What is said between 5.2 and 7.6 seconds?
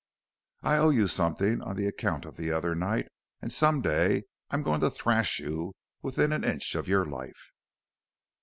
you within an inch of your life!"